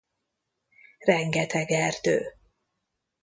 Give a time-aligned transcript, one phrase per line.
[0.99, 2.21] Rengeteg erdő.